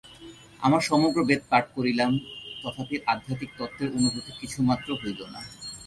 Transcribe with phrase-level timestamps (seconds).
[0.59, 2.11] আমরা সমগ্র বেদ পাঠ করিলাম,
[2.61, 5.41] তথাপি আধ্যাত্মিক তত্ত্বের অনুভূতি কিছুমাত্র হইল না।